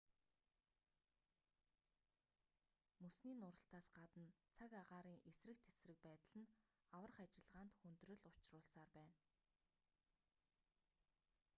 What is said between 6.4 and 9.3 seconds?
нь аврах ажиллагаанд хүндрэл учруулсаар байна